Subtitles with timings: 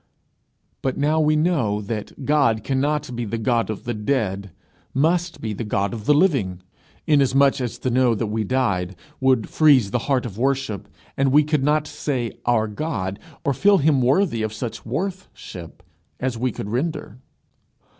[0.81, 4.49] But now we know that God cannot be the God of the dead
[4.95, 6.61] must be the God of the living;
[7.05, 11.43] inasmuch as to know that we died, would freeze the heart of worship, and we
[11.43, 15.83] could not say Our God, or feel him worthy of such worth ship
[16.19, 17.19] as we could render.